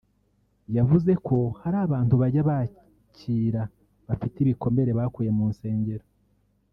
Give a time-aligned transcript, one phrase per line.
[0.77, 3.61] yavuze ko hari abantu bajya bakira
[4.07, 6.05] bafite ibikomere bakuye mu nsengero